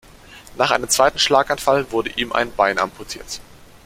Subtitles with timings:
[0.57, 3.39] Nach einem zweiten Schlaganfall wurde ihm ein Bein amputiert.